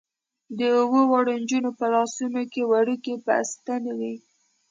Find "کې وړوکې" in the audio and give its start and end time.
2.51-3.13